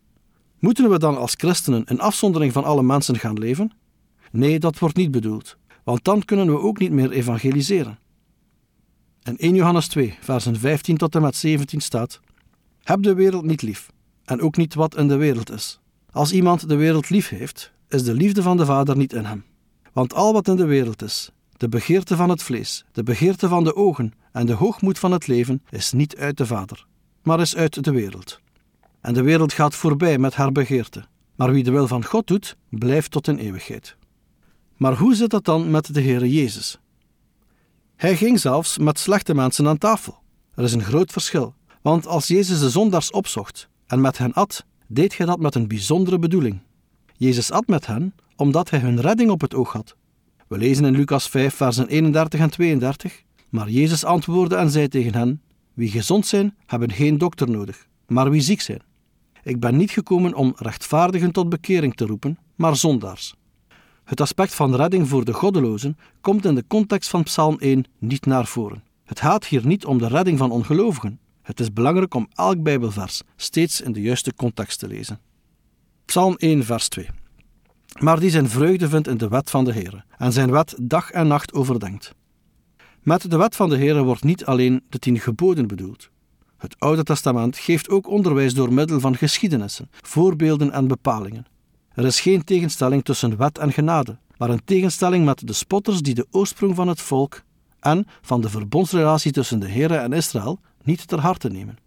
Moeten 0.58 0.90
we 0.90 0.98
dan 0.98 1.16
als 1.16 1.34
christenen 1.36 1.84
in 1.84 2.00
afzondering 2.00 2.52
van 2.52 2.64
alle 2.64 2.82
mensen 2.82 3.18
gaan 3.18 3.38
leven? 3.38 3.72
Nee, 4.30 4.58
dat 4.58 4.78
wordt 4.78 4.96
niet 4.96 5.10
bedoeld, 5.10 5.56
want 5.84 6.04
dan 6.04 6.25
kunnen 6.25 6.46
we 6.46 6.58
ook 6.58 6.78
niet 6.78 6.92
meer 6.92 7.10
evangeliseren. 7.10 7.98
In 9.22 9.38
1 9.38 9.54
Johannes 9.54 9.88
2, 9.88 10.18
versen 10.20 10.56
15 10.56 10.96
tot 10.96 11.14
en 11.14 11.22
met 11.22 11.36
17 11.36 11.80
staat: 11.80 12.20
Heb 12.82 13.02
de 13.02 13.14
wereld 13.14 13.44
niet 13.44 13.62
lief, 13.62 13.90
en 14.25 14.40
ook 14.40 14.56
niet 14.56 14.75
wat 14.75 14.96
in 14.96 15.08
de 15.08 15.16
wereld 15.16 15.50
is. 15.50 15.80
Als 16.10 16.32
iemand 16.32 16.68
de 16.68 16.76
wereld 16.76 17.10
lief 17.10 17.28
heeft, 17.28 17.72
is 17.88 18.02
de 18.02 18.14
liefde 18.14 18.43
van 18.43 18.57
de 18.57 18.64
Vader 18.64 18.97
niet 18.97 19.12
in 19.12 19.25
hem. 19.25 19.45
Want 19.93 20.14
al 20.14 20.33
wat 20.33 20.49
in 20.49 20.57
de 20.57 20.64
wereld 20.64 21.02
is, 21.02 21.31
de 21.57 21.69
begeerte 21.69 22.16
van 22.16 22.28
het 22.28 22.43
vlees, 22.43 22.85
de 22.93 23.02
begeerte 23.02 23.49
van 23.49 23.64
de 23.64 23.76
ogen 23.76 24.12
en 24.33 24.47
de 24.47 24.52
hoogmoed 24.52 24.99
van 24.99 25.12
het 25.12 25.26
leven, 25.26 25.62
is 25.71 25.93
niet 25.93 26.16
uit 26.16 26.37
de 26.37 26.47
Vader, 26.47 26.87
maar 27.23 27.40
is 27.40 27.57
uit 27.57 27.85
de 27.85 27.90
wereld. 27.90 28.40
En 29.00 29.14
de 29.14 29.23
wereld 29.23 29.52
gaat 29.52 29.75
voorbij 29.75 30.19
met 30.19 30.35
haar 30.35 30.52
begeerte, 30.52 31.05
maar 31.35 31.52
wie 31.52 31.64
de 31.64 31.71
wil 31.71 31.87
van 31.87 32.05
God 32.05 32.26
doet, 32.26 32.57
blijft 32.69 33.11
tot 33.11 33.28
in 33.28 33.38
eeuwigheid. 33.38 33.97
Maar 34.76 34.97
hoe 34.97 35.14
zit 35.14 35.31
dat 35.31 35.45
dan 35.45 35.71
met 35.71 35.95
de 35.95 36.02
Heere 36.02 36.31
Jezus? 36.31 36.78
Hij 37.97 38.16
ging 38.16 38.40
zelfs 38.40 38.78
met 38.78 38.99
slechte 38.99 39.35
mensen 39.35 39.69
aan 39.69 39.78
tafel. 39.78 40.19
Er 40.55 40.64
is 40.64 40.73
een 40.73 40.83
groot 40.83 41.12
verschil, 41.12 41.55
want 41.83 42.07
als 42.07 42.26
Jezus 42.26 42.61
de 42.61 42.71
zondaars 42.71 43.11
opzocht 43.11 43.69
en 43.87 44.00
met 44.00 44.19
hen 44.19 44.33
at, 44.33 44.64
deed 44.87 45.16
hij 45.16 45.26
dat 45.26 45.38
met 45.38 45.55
een 45.55 45.69
bijzondere 45.69 46.19
bedoeling. 46.19 46.61
Jezus 47.16 47.50
at 47.50 47.66
met 47.66 47.87
hen 47.87 48.14
omdat 48.37 48.70
hij 48.70 48.80
hun 48.80 49.00
redding 49.00 49.30
op 49.30 49.40
het 49.40 49.54
oog 49.54 49.73
had. 49.73 49.96
We 50.49 50.58
lezen 50.58 50.85
in 50.85 50.96
Lucas 50.96 51.28
5, 51.28 51.54
versen 51.54 51.88
31 51.88 52.40
en 52.40 52.50
32. 52.50 53.23
Maar 53.49 53.70
Jezus 53.70 54.04
antwoordde 54.04 54.56
en 54.56 54.70
zei 54.70 54.88
tegen 54.88 55.14
hen: 55.14 55.42
Wie 55.75 55.90
gezond 55.90 56.26
zijn, 56.26 56.54
hebben 56.66 56.92
geen 56.92 57.18
dokter 57.18 57.50
nodig, 57.50 57.87
maar 58.06 58.30
wie 58.30 58.40
ziek 58.40 58.61
zijn. 58.61 58.82
Ik 59.42 59.61
ben 59.61 59.76
niet 59.76 59.90
gekomen 59.90 60.35
om 60.35 60.52
rechtvaardigen 60.56 61.32
tot 61.32 61.49
bekering 61.49 61.94
te 61.94 62.06
roepen, 62.06 62.38
maar 62.54 62.76
zondaars. 62.76 63.35
Het 64.04 64.20
aspect 64.20 64.54
van 64.54 64.75
redding 64.75 65.08
voor 65.08 65.25
de 65.25 65.32
goddelozen 65.32 65.99
komt 66.20 66.44
in 66.44 66.54
de 66.54 66.64
context 66.66 67.11
van 67.11 67.23
Psalm 67.23 67.56
1 67.58 67.85
niet 67.99 68.26
naar 68.26 68.46
voren. 68.46 68.82
Het 69.04 69.20
gaat 69.20 69.46
hier 69.46 69.66
niet 69.66 69.85
om 69.85 69.99
de 69.99 70.08
redding 70.08 70.38
van 70.38 70.50
ongelovigen. 70.50 71.18
Het 71.42 71.61
is 71.61 71.73
belangrijk 71.73 72.14
om 72.14 72.28
elk 72.35 72.62
Bijbelvers 72.62 73.23
steeds 73.37 73.80
in 73.80 73.92
de 73.92 74.00
juiste 74.00 74.35
context 74.35 74.78
te 74.78 74.88
lezen. 74.88 75.20
Psalm 76.06 76.34
1, 76.36 76.64
vers 76.64 76.88
2. 76.88 77.08
Maar 77.98 78.20
die 78.20 78.30
zijn 78.30 78.48
vreugde 78.48 78.88
vindt 78.88 79.08
in 79.08 79.16
de 79.16 79.28
wet 79.28 79.50
van 79.50 79.64
de 79.64 79.72
Heer 79.72 80.04
en 80.18 80.32
zijn 80.32 80.50
wet 80.50 80.75
dag 80.80 81.10
en 81.10 81.26
nacht 81.26 81.52
overdenkt. 81.52 82.14
Met 83.02 83.30
de 83.30 83.36
wet 83.36 83.56
van 83.56 83.68
de 83.68 83.76
Heer 83.76 84.02
wordt 84.02 84.25
niet 84.25 84.44
alleen 84.44 84.82
de 84.88 84.98
tien 84.98 85.20
geboden 85.20 85.66
bedoeld. 85.66 86.10
Het 86.56 86.76
Oude 86.78 87.02
Testament 87.02 87.56
geeft 87.56 87.88
ook 87.88 88.08
onderwijs 88.08 88.54
door 88.54 88.72
middel 88.72 89.00
van 89.00 89.16
geschiedenissen, 89.16 89.90
voorbeelden 90.00 90.72
en 90.72 90.88
bepalingen. 90.88 91.46
Er 91.92 92.04
is 92.04 92.20
geen 92.20 92.44
tegenstelling 92.44 93.04
tussen 93.04 93.36
wet 93.36 93.58
en 93.58 93.72
genade, 93.72 94.18
maar 94.36 94.50
een 94.50 94.64
tegenstelling 94.64 95.25
met 95.25 95.46
de 95.46 95.52
spotters 95.52 96.00
die 96.00 96.14
de 96.14 96.26
oorsprong 96.30 96.75
van 96.75 96.88
het 96.88 97.00
volk 97.00 97.42
en 97.80 98.06
van 98.22 98.40
de 98.40 98.48
verbondsrelatie 98.48 99.32
tussen 99.32 99.58
de 99.58 99.68
Heer 99.68 99.90
en 99.90 100.12
Israël 100.12 100.60
niet 100.82 101.08
ter 101.08 101.20
harte 101.20 101.48
nemen. 101.48 101.86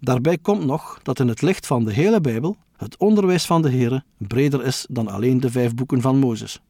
Daarbij 0.00 0.38
komt 0.38 0.64
nog 0.64 1.00
dat 1.02 1.20
in 1.20 1.28
het 1.28 1.42
licht 1.42 1.66
van 1.66 1.84
de 1.84 1.92
hele 1.92 2.20
Bijbel 2.20 2.56
het 2.76 2.96
onderwijs 2.96 3.46
van 3.46 3.62
de 3.62 3.70
Heer 3.70 4.04
breder 4.16 4.64
is 4.64 4.86
dan 4.90 5.08
alleen 5.08 5.40
de 5.40 5.50
vijf 5.50 5.74
boeken 5.74 6.00
van 6.00 6.18
Mozes. 6.18 6.60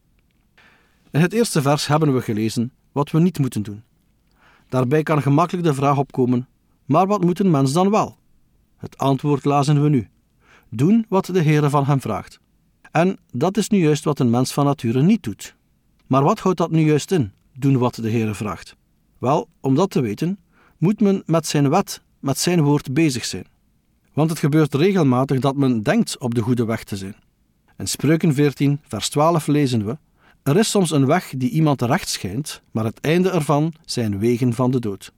In 1.11 1.21
het 1.21 1.33
eerste 1.33 1.63
vers 1.63 1.87
hebben 1.87 2.15
we 2.15 2.21
gelezen 2.21 2.73
wat 2.93 3.11
we 3.11 3.21
niet 3.21 3.39
moeten 3.39 3.63
doen. 3.63 3.83
Daarbij 4.69 5.03
kan 5.03 5.23
gemakkelijk 5.23 5.67
de 5.67 5.75
vraag 5.75 5.99
opkomen: 5.99 6.49
maar 6.85 7.07
wat 7.07 7.25
moet 7.25 7.39
een 7.39 7.51
mens 7.51 7.73
dan 7.73 7.91
wel? 7.91 8.17
Het 8.77 8.99
antwoord 8.99 9.45
lazen 9.45 9.83
we 9.83 9.89
nu: 9.89 10.09
doen 10.69 11.07
wat 11.09 11.27
de 11.27 11.41
Heer 11.41 11.71
van 11.71 11.85
hem 11.85 12.01
vraagt. 12.01 12.41
En 12.91 13.19
dat 13.33 13.57
is 13.57 13.69
nu 13.69 13.79
juist 13.79 14.05
wat 14.05 14.19
een 14.19 14.31
mens 14.31 14.53
van 14.53 14.65
nature 14.65 15.03
niet 15.03 15.23
doet. 15.23 15.57
Maar 16.07 16.23
wat 16.23 16.39
houdt 16.39 16.59
dat 16.59 16.71
nu 16.71 16.81
juist 16.81 17.11
in, 17.11 17.33
doen 17.53 17.79
wat 17.79 17.95
de 17.95 18.09
Heer 18.09 18.35
vraagt? 18.35 18.77
Wel, 19.19 19.49
om 19.61 19.75
dat 19.75 19.91
te 19.91 20.01
weten, 20.01 20.39
moet 20.79 21.01
men 21.01 21.23
met 21.27 21.47
zijn 21.47 21.69
wet, 21.69 22.03
met 22.21 22.39
zijn 22.39 22.63
woord 22.63 22.93
bezig 22.93 23.25
zijn. 23.25 23.47
Want 24.13 24.31
het 24.31 24.39
gebeurt 24.39 24.75
regelmatig 24.75 25.41
dat 25.41 25.57
men 25.57 25.83
denkt 25.83 26.19
op 26.19 26.35
de 26.35 26.41
goede 26.41 26.65
weg 26.65 26.85
te 26.85 26.97
zijn. 26.97 27.17
In 27.79 27.89
Spreuken 27.89 28.35
14, 28.35 28.81
vers 28.89 29.09
12 29.09 29.47
lezen 29.47 29.87
we: 29.87 29.99
Er 30.43 30.57
is 30.57 30.71
soms 30.71 30.91
een 30.91 31.07
weg 31.07 31.33
die 31.37 31.51
iemand 31.51 31.83
recht 31.83 32.09
schijnt, 32.09 32.63
maar 32.71 32.85
het 32.85 33.01
einde 33.01 33.31
ervan 33.31 33.73
zijn 33.85 34.19
wegen 34.19 34.53
van 34.53 34.71
de 34.71 34.81
dood. 34.81 35.13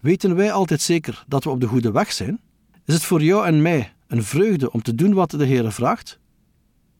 Weten 0.00 0.34
wij 0.34 0.52
altijd 0.52 0.80
zeker 0.80 1.24
dat 1.28 1.44
we 1.44 1.50
op 1.50 1.60
de 1.60 1.66
goede 1.66 1.92
weg 1.92 2.12
zijn? 2.12 2.40
Is 2.84 2.94
het 2.94 3.02
voor 3.02 3.22
jou 3.22 3.46
en 3.46 3.62
mij 3.62 3.92
een 4.06 4.22
vreugde 4.22 4.72
om 4.72 4.82
te 4.82 4.94
doen 4.94 5.14
wat 5.14 5.30
de 5.30 5.44
Heer 5.44 5.72
vraagt? 5.72 6.18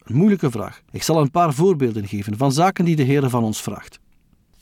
Een 0.03 0.17
moeilijke 0.17 0.51
vraag. 0.51 0.83
Ik 0.91 1.03
zal 1.03 1.21
een 1.21 1.31
paar 1.31 1.55
voorbeelden 1.55 2.09
geven 2.09 2.37
van 2.37 2.53
zaken 2.53 2.85
die 2.85 2.97
de 2.97 3.03
Heer 3.03 3.31
van 3.31 3.45
ons 3.45 3.63
vraagt. 3.63 4.01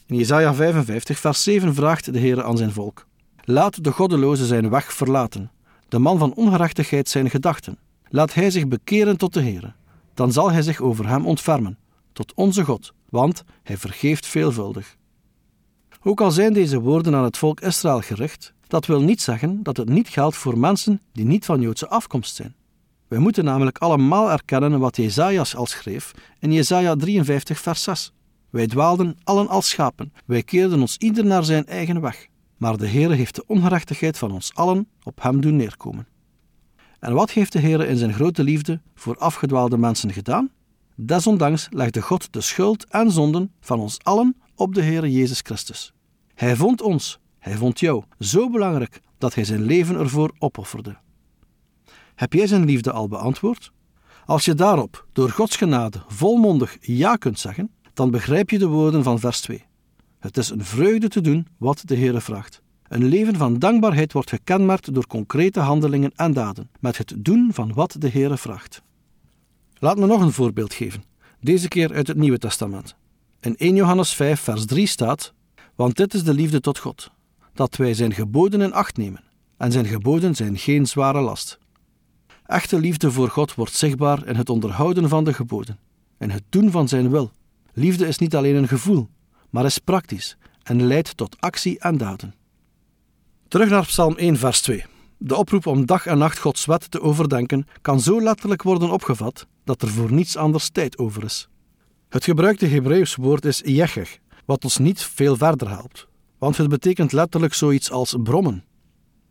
In 0.07 0.17
Jesaja 0.17 0.55
55, 0.55 1.19
vers 1.19 1.43
7 1.43 1.75
vraagt 1.75 2.13
de 2.13 2.19
Heer 2.19 2.43
aan 2.43 2.57
zijn 2.57 2.73
volk: 2.73 3.07
Laat 3.51 3.85
de 3.85 3.93
goddeloze 3.93 4.47
zijn 4.47 4.71
weg 4.71 4.93
verlaten, 4.93 5.51
de 5.89 5.99
man 5.99 6.19
van 6.19 6.35
ongerechtigheid 6.35 7.09
zijn 7.09 7.31
gedachten. 7.31 7.79
Laat 8.09 8.35
hij 8.35 8.51
zich 8.51 8.69
bekeren 8.69 9.17
tot 9.17 9.35
de 9.35 9.41
Heer. 9.41 9.75
Dan 10.15 10.33
zal 10.33 10.53
hij 10.53 10.63
zich 10.63 10.81
over 10.81 11.09
hem 11.09 11.27
ontfermen, 11.27 11.79
tot 12.13 12.35
onze 12.35 12.65
God, 12.65 12.93
want 13.09 13.45
hij 13.63 13.77
vergeeft 13.77 14.27
veelvuldig. 14.27 14.97
Ook 16.03 16.21
al 16.21 16.31
zijn 16.31 16.53
deze 16.53 16.81
woorden 16.81 17.15
aan 17.15 17.25
het 17.25 17.37
volk 17.37 17.61
Israël 17.61 18.01
gericht, 18.01 18.53
dat 18.67 18.87
wil 18.87 19.01
niet 19.01 19.21
zeggen 19.21 19.63
dat 19.63 19.77
het 19.77 19.89
niet 19.89 20.09
geldt 20.09 20.37
voor 20.37 20.59
mensen 20.59 21.01
die 21.13 21.25
niet 21.25 21.45
van 21.45 21.61
Joodse 21.61 21.89
afkomst 21.89 22.35
zijn. 22.35 22.55
Wij 23.09 23.19
moeten 23.19 23.45
namelijk 23.45 23.79
allemaal 23.79 24.31
erkennen 24.31 24.79
wat 24.79 24.97
Jezajas 24.97 25.57
al 25.57 25.67
schreef 25.67 26.13
in 26.39 26.53
Jesaja 26.53 26.97
53 26.97 27.59
vers 27.59 27.83
6. 27.83 28.13
Wij 28.51 28.67
dwaalden 28.67 29.17
allen 29.25 29.49
als 29.49 29.69
schapen, 29.69 30.13
wij 30.27 30.43
keerden 30.43 30.81
ons 30.81 30.97
ieder 30.97 31.25
naar 31.25 31.45
zijn 31.45 31.67
eigen 31.67 32.01
weg. 32.01 32.30
Maar 32.61 32.77
de 32.77 32.89
Heere 32.89 33.15
heeft 33.15 33.35
de 33.35 33.45
ongerechtigheid 33.47 34.19
van 34.19 34.31
ons 34.31 34.55
allen 34.55 34.89
op 35.03 35.23
hem 35.23 35.41
doen 35.41 35.57
neerkomen. 35.57 36.07
En 36.99 37.13
wat 37.13 37.31
heeft 37.31 37.53
de 37.53 37.61
Heere 37.61 37.87
in 37.87 37.97
zijn 37.97 38.13
grote 38.13 38.43
liefde 38.43 38.81
voor 38.95 39.19
afgedwaalde 39.19 39.79
mensen 39.79 40.13
gedaan? 40.13 40.51
Desondanks 40.95 41.67
legde 41.71 42.03
God 42.03 42.33
de 42.33 42.41
schuld 42.41 42.85
en 42.85 43.11
zonden 43.11 43.53
van 43.61 43.81
ons 43.81 43.99
allen 44.03 44.37
op 44.55 44.75
de 44.75 44.83
Heere 44.83 45.13
Jezus 45.13 45.41
Christus. 45.41 45.93
Hij 46.35 46.57
vond 46.57 46.83
ons, 46.83 47.19
hij 47.39 47.57
vond 47.57 47.81
jou, 47.81 48.05
zo 48.19 48.51
belangrijk 48.51 49.01
dat 49.19 49.35
hij 49.35 49.45
zijn 49.45 49.63
leven 49.63 49.97
ervoor 49.97 50.33
opofferde. 50.39 50.97
Heb 52.15 52.33
jij 52.33 52.47
zijn 52.47 52.65
liefde 52.65 52.93
al 52.93 53.09
beantwoord? 53.09 53.73
Als 54.25 54.45
je 54.45 54.55
daarop, 54.55 55.07
door 55.13 55.31
Gods 55.31 55.57
genade, 55.57 56.03
volmondig 56.09 56.77
ja 56.81 57.17
kunt 57.17 57.39
zeggen, 57.39 57.71
dan 57.95 58.11
begrijp 58.11 58.51
je 58.51 58.59
de 58.59 58.67
woorden 58.67 59.03
van 59.03 59.19
vers 59.19 59.41
2. 59.41 59.69
Het 60.21 60.37
is 60.37 60.51
een 60.51 60.65
vreugde 60.65 61.09
te 61.09 61.21
doen 61.21 61.47
wat 61.57 61.83
de 61.85 61.97
Heere 61.97 62.21
vraagt. 62.21 62.61
Een 62.89 63.05
leven 63.05 63.37
van 63.37 63.59
dankbaarheid 63.59 64.13
wordt 64.13 64.31
gekenmerkt 64.31 64.95
door 64.95 65.07
concrete 65.07 65.61
handelingen 65.61 66.13
en 66.17 66.33
daden, 66.33 66.71
met 66.81 66.99
het 66.99 67.15
doen 67.17 67.51
van 67.53 67.73
wat 67.73 67.97
de 67.99 68.09
Heere 68.09 68.37
vraagt. 68.37 68.83
Laat 69.79 69.99
me 69.99 70.07
nog 70.07 70.21
een 70.21 70.33
voorbeeld 70.33 70.75
geven, 70.75 71.05
deze 71.41 71.69
keer 71.69 71.93
uit 71.93 72.07
het 72.07 72.17
Nieuwe 72.17 72.39
Testament. 72.39 72.95
In 73.41 73.57
1 73.57 73.75
Johannes 73.75 74.15
5, 74.15 74.41
vers 74.41 74.65
3 74.65 74.87
staat: 74.87 75.33
Want 75.75 75.97
dit 75.97 76.15
is 76.15 76.25
de 76.25 76.35
liefde 76.35 76.61
tot 76.61 76.79
God, 76.79 77.11
dat 77.55 77.77
wij 77.77 77.95
zijn 77.95 78.13
geboden 78.13 78.61
in 78.61 78.73
acht 78.73 78.97
nemen, 78.97 79.23
en 79.57 79.73
zijn 79.73 79.87
geboden 79.87 80.35
zijn 80.35 80.59
geen 80.59 80.87
zware 80.87 81.21
last. 81.21 81.59
Echte 82.47 82.79
liefde 82.79 83.11
voor 83.11 83.29
God 83.29 83.55
wordt 83.55 83.75
zichtbaar 83.75 84.27
in 84.27 84.37
het 84.37 84.49
onderhouden 84.49 85.09
van 85.09 85.25
de 85.25 85.35
geboden, 85.35 85.79
in 86.19 86.31
het 86.31 86.43
doen 86.49 86.71
van 86.71 86.89
zijn 86.89 87.11
wil. 87.11 87.31
Liefde 87.73 88.07
is 88.07 88.19
niet 88.19 88.37
alleen 88.37 88.57
een 88.57 88.69
gevoel, 88.69 89.09
maar 89.51 89.65
is 89.65 89.79
praktisch 89.79 90.37
en 90.63 90.87
leidt 90.87 91.17
tot 91.17 91.37
actie 91.41 91.79
en 91.79 91.99
daden. 91.99 92.35
Terug 93.49 93.69
naar 93.71 93.87
Psalm 93.87 94.17
1, 94.17 94.37
vers 94.37 94.61
2. 94.61 94.85
De 95.19 95.37
oproep 95.37 95.67
om 95.67 95.87
dag 95.87 96.07
en 96.07 96.19
nacht 96.19 96.39
Gods 96.39 96.65
wet 96.65 96.91
te 96.91 97.01
overdenken 97.01 97.67
kan 97.81 98.01
zo 98.01 98.23
letterlijk 98.23 98.63
worden 98.63 98.91
opgevat 98.91 99.47
dat 99.65 99.83
er 99.83 99.89
voor 99.89 100.13
niets 100.13 100.37
anders 100.37 100.69
tijd 100.69 100.99
over 100.99 101.25
is. 101.25 101.49
Het 102.09 102.25
gebruikte 102.25 102.67
Hebreeuws 102.67 103.15
woord 103.15 103.45
is 103.45 103.61
jecheg, 103.65 104.19
wat 104.45 104.65
ons 104.65 104.79
niet 104.79 105.03
veel 105.03 105.37
verder 105.37 105.69
helpt, 105.69 106.07
want 106.39 106.57
het 106.57 106.69
betekent 106.69 107.13
letterlijk 107.13 107.55
zoiets 107.55 107.91
als 107.91 108.17
brommen. 108.23 108.65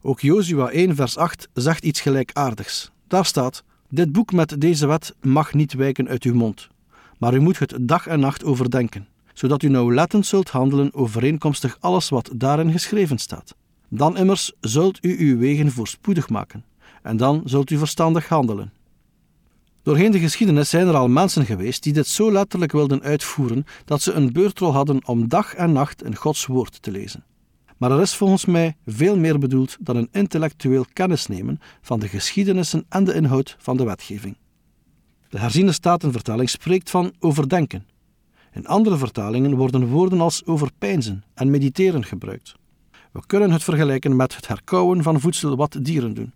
Ook 0.01 0.19
Jozua 0.19 0.69
1, 0.69 0.95
vers 0.95 1.17
8 1.17 1.47
zegt 1.53 1.83
iets 1.83 2.01
gelijkaardigs. 2.01 2.91
Daar 3.07 3.25
staat: 3.25 3.63
Dit 3.89 4.11
boek 4.11 4.31
met 4.31 4.61
deze 4.61 4.87
wet 4.87 5.15
mag 5.21 5.53
niet 5.53 5.73
wijken 5.73 6.07
uit 6.07 6.23
uw 6.23 6.33
mond, 6.33 6.67
maar 7.17 7.33
u 7.33 7.39
moet 7.39 7.59
het 7.59 7.75
dag 7.79 8.07
en 8.07 8.19
nacht 8.19 8.43
overdenken, 8.43 9.07
zodat 9.39 9.63
u 9.63 9.69
nauwlettend 9.69 10.25
zult 10.25 10.49
handelen 10.49 10.93
overeenkomstig 10.93 11.77
alles 11.79 12.09
wat 12.09 12.31
daarin 12.35 12.71
geschreven 12.71 13.17
staat. 13.17 13.55
Dan 13.89 14.17
immers 14.17 14.51
zult 14.61 15.05
u 15.05 15.17
uw 15.19 15.37
wegen 15.37 15.71
voorspoedig 15.71 16.29
maken, 16.29 16.63
en 17.01 17.17
dan 17.17 17.41
zult 17.45 17.69
u 17.69 17.77
verstandig 17.77 18.27
handelen. 18.27 18.73
Doorheen 19.83 20.11
de 20.11 20.19
geschiedenis 20.19 20.69
zijn 20.69 20.87
er 20.87 20.95
al 20.95 21.07
mensen 21.07 21.45
geweest 21.45 21.83
die 21.83 21.93
dit 21.93 22.07
zo 22.07 22.31
letterlijk 22.31 22.71
wilden 22.71 23.01
uitvoeren 23.01 23.65
dat 23.85 24.01
ze 24.01 24.11
een 24.11 24.31
beurtrol 24.31 24.73
hadden 24.73 25.07
om 25.07 25.27
dag 25.27 25.53
en 25.53 25.71
nacht 25.71 26.03
in 26.03 26.15
Gods 26.15 26.45
woord 26.45 26.81
te 26.81 26.91
lezen. 26.91 27.23
Maar 27.77 27.91
er 27.91 28.01
is 28.01 28.15
volgens 28.15 28.45
mij 28.45 28.75
veel 28.85 29.17
meer 29.17 29.39
bedoeld 29.39 29.77
dan 29.79 29.95
een 29.95 30.09
intellectueel 30.11 30.85
kennisnemen 30.93 31.59
van 31.81 31.99
de 31.99 32.07
geschiedenissen 32.07 32.85
en 32.89 33.03
de 33.03 33.13
inhoud 33.13 33.55
van 33.59 33.77
de 33.77 33.83
wetgeving. 33.83 34.37
De 35.29 35.39
herziene 35.39 35.71
statenvertaling 35.71 36.49
spreekt 36.49 36.89
van 36.89 37.13
overdenken. 37.19 37.85
In 38.51 38.67
andere 38.67 38.97
vertalingen 38.97 39.55
worden 39.55 39.87
woorden 39.87 40.21
als 40.21 40.45
overpeinzen 40.45 41.23
en 41.33 41.49
mediteren 41.49 42.03
gebruikt. 42.03 42.53
We 43.11 43.21
kunnen 43.25 43.51
het 43.51 43.63
vergelijken 43.63 44.15
met 44.15 44.35
het 44.35 44.47
herkauwen 44.47 45.03
van 45.03 45.19
voedsel 45.19 45.55
wat 45.55 45.77
dieren 45.81 46.13
doen. 46.13 46.33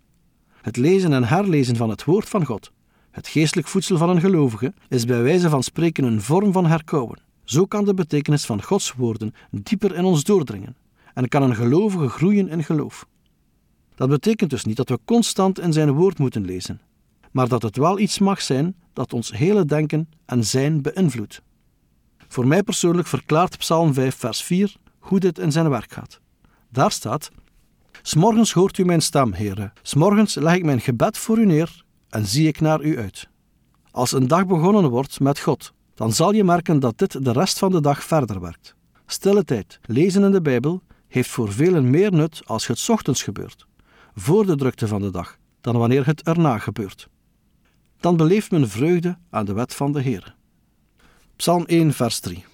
Het 0.62 0.76
lezen 0.76 1.12
en 1.12 1.24
herlezen 1.24 1.76
van 1.76 1.90
het 1.90 2.04
woord 2.04 2.28
van 2.28 2.44
God, 2.44 2.72
het 3.10 3.28
geestelijk 3.28 3.68
voedsel 3.68 3.96
van 3.96 4.08
een 4.08 4.20
gelovige, 4.20 4.74
is 4.88 5.04
bij 5.04 5.22
wijze 5.22 5.48
van 5.48 5.62
spreken 5.62 6.04
een 6.04 6.20
vorm 6.20 6.52
van 6.52 6.66
herkauwen. 6.66 7.18
Zo 7.44 7.64
kan 7.64 7.84
de 7.84 7.94
betekenis 7.94 8.44
van 8.44 8.62
Gods 8.62 8.92
woorden 8.92 9.34
dieper 9.50 9.94
in 9.94 10.04
ons 10.04 10.24
doordringen 10.24 10.76
en 11.14 11.28
kan 11.28 11.42
een 11.42 11.54
gelovige 11.54 12.08
groeien 12.08 12.48
in 12.48 12.64
geloof. 12.64 13.06
Dat 13.94 14.08
betekent 14.08 14.50
dus 14.50 14.64
niet 14.64 14.76
dat 14.76 14.88
we 14.88 14.98
constant 15.04 15.58
in 15.58 15.72
zijn 15.72 15.92
woord 15.92 16.18
moeten 16.18 16.44
lezen, 16.44 16.80
maar 17.30 17.48
dat 17.48 17.62
het 17.62 17.76
wel 17.76 17.98
iets 17.98 18.18
mag 18.18 18.42
zijn 18.42 18.74
dat 18.92 19.12
ons 19.12 19.32
hele 19.32 19.64
denken 19.64 20.08
en 20.26 20.44
zijn 20.44 20.82
beïnvloedt. 20.82 21.42
Voor 22.34 22.46
mij 22.46 22.62
persoonlijk 22.62 23.08
verklaart 23.08 23.58
Psalm 23.58 23.94
5, 23.94 24.16
vers 24.16 24.42
4 24.42 24.74
hoe 24.98 25.20
dit 25.20 25.38
in 25.38 25.52
zijn 25.52 25.68
werk 25.68 25.92
gaat. 25.92 26.20
Daar 26.68 26.90
staat: 26.90 27.30
S'morgens 28.02 28.52
hoort 28.52 28.78
u 28.78 28.84
mijn 28.84 29.02
stem, 29.02 29.32
heren. 29.32 29.72
S'morgens 29.82 30.34
leg 30.34 30.54
ik 30.54 30.64
mijn 30.64 30.80
gebed 30.80 31.18
voor 31.18 31.38
u 31.38 31.46
neer 31.46 31.84
en 32.08 32.26
zie 32.26 32.48
ik 32.48 32.60
naar 32.60 32.82
u 32.82 32.98
uit. 32.98 33.28
Als 33.90 34.12
een 34.12 34.26
dag 34.26 34.46
begonnen 34.46 34.90
wordt 34.90 35.20
met 35.20 35.38
God, 35.38 35.72
dan 35.94 36.12
zal 36.12 36.32
je 36.32 36.44
merken 36.44 36.80
dat 36.80 36.98
dit 36.98 37.24
de 37.24 37.32
rest 37.32 37.58
van 37.58 37.70
de 37.70 37.80
dag 37.80 38.04
verder 38.04 38.40
werkt. 38.40 38.74
Stille 39.06 39.44
tijd, 39.44 39.80
lezen 39.82 40.24
in 40.24 40.32
de 40.32 40.42
Bijbel, 40.42 40.82
heeft 41.08 41.30
voor 41.30 41.52
velen 41.52 41.90
meer 41.90 42.12
nut 42.12 42.42
als 42.44 42.66
het 42.66 42.88
ochtends 42.88 43.22
gebeurt, 43.22 43.66
voor 44.14 44.46
de 44.46 44.56
drukte 44.56 44.88
van 44.88 45.00
de 45.00 45.10
dag, 45.10 45.36
dan 45.60 45.76
wanneer 45.76 46.06
het 46.06 46.22
erna 46.22 46.58
gebeurt. 46.58 47.08
Dan 48.00 48.16
beleeft 48.16 48.50
men 48.50 48.68
vreugde 48.68 49.18
aan 49.30 49.44
de 49.44 49.52
wet 49.52 49.74
van 49.74 49.92
de 49.92 50.00
Heer. 50.00 50.34
Psalm 51.36 51.64
1, 51.64 51.92
vers 51.92 52.20
3. 52.20 52.44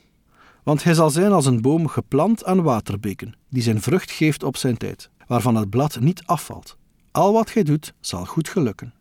Want 0.62 0.84
hij 0.84 0.94
zal 0.94 1.10
zijn 1.10 1.32
als 1.32 1.46
een 1.46 1.60
boom 1.60 1.88
geplant 1.88 2.44
aan 2.44 2.62
waterbeken, 2.62 3.34
die 3.48 3.62
zijn 3.62 3.82
vrucht 3.82 4.10
geeft 4.10 4.42
op 4.42 4.56
zijn 4.56 4.76
tijd, 4.76 5.10
waarvan 5.26 5.54
het 5.54 5.70
blad 5.70 6.00
niet 6.00 6.22
afvalt. 6.26 6.76
Al 7.10 7.32
wat 7.32 7.50
gij 7.50 7.62
doet, 7.62 7.94
zal 8.00 8.24
goed 8.24 8.48
gelukken. 8.48 8.94